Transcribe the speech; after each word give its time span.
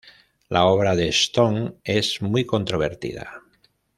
La 0.49 0.63
obra 0.65 0.95
de 0.95 1.09
Stone 1.09 1.75
es 1.83 2.23
muy 2.23 2.43
controvertida. 2.43 3.43